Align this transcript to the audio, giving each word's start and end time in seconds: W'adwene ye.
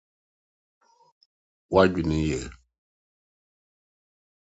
W'adwene 1.73 2.19
ye. 2.29 2.41